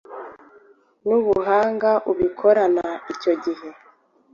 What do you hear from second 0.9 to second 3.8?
n’ubuhanga ubikorana icyo gihe